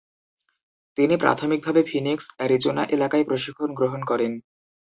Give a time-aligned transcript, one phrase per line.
[0.97, 4.31] তিনি প্রাথমিকভাবে Phoenix, Arizona এলাকায় প্রশিক্ষণ গ্রহণ করেন।